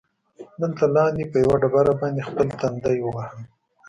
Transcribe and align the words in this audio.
دلته 0.61 0.83
لاندې، 0.95 1.23
په 1.31 1.37
یوه 1.43 1.55
ډبره 1.61 1.93
باندې 2.01 2.27
خپل 2.29 2.47
تندی 2.59 2.97
ووهه. 3.01 3.39